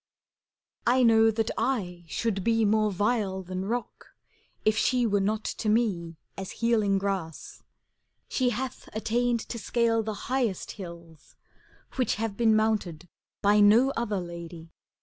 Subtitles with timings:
[0.87, 4.15] I know that I should be more vile than rock.
[4.65, 7.61] If she were not to me as healing grass:
[8.27, 11.35] She hath attained to scale the highest hills.
[11.97, 13.09] Which have been mounted
[13.43, 14.71] by no other lady.